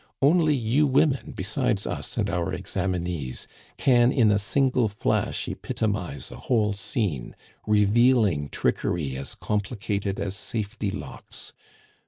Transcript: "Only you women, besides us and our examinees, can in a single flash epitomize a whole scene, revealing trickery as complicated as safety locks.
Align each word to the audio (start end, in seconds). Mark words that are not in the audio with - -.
"Only 0.19 0.55
you 0.55 0.87
women, 0.87 1.31
besides 1.35 1.85
us 1.85 2.17
and 2.17 2.27
our 2.27 2.57
examinees, 2.57 3.45
can 3.77 4.11
in 4.11 4.31
a 4.31 4.39
single 4.39 4.87
flash 4.87 5.47
epitomize 5.47 6.31
a 6.31 6.37
whole 6.37 6.73
scene, 6.73 7.35
revealing 7.67 8.49
trickery 8.49 9.15
as 9.15 9.35
complicated 9.35 10.19
as 10.19 10.35
safety 10.35 10.89
locks. 10.89 11.53